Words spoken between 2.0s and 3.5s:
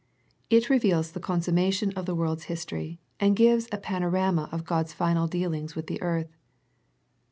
the world's history, and